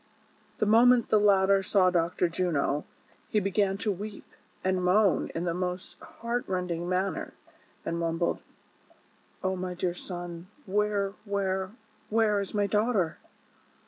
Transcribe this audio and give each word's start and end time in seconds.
The 0.57 0.65
moment 0.65 1.09
the 1.09 1.19
latter 1.19 1.61
saw 1.61 1.91
Dr. 1.91 2.27
Juno, 2.27 2.85
he 3.29 3.39
began 3.39 3.77
to 3.77 3.91
weep 3.91 4.25
and 4.63 4.83
moan 4.83 5.29
in 5.35 5.43
the 5.43 5.53
most 5.53 5.99
heart 5.99 6.43
rending 6.47 6.89
manner, 6.89 7.35
and 7.85 7.99
mum 7.99 8.17
bled:" 8.17 8.39
O 9.43 9.55
my 9.55 9.75
dear 9.75 9.93
son! 9.93 10.47
where— 10.65 11.13
where— 11.31 11.69
where 12.09 12.39
is 12.39 12.55
my 12.55 12.65
daugh 12.65 12.93
ter?" 12.93 13.17